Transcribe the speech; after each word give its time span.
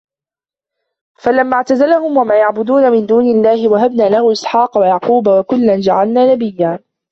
فلما 1.15 1.55
اعتزلهم 1.57 2.17
وما 2.17 2.35
يعبدون 2.35 2.91
من 2.91 3.05
دون 3.05 3.25
الله 3.25 3.69
وهبنا 3.69 4.03
له 4.09 4.31
إسحاق 4.31 4.77
ويعقوب 4.77 5.27
وكلا 5.27 5.79
جعلنا 5.79 6.33
نبيا 6.35 6.79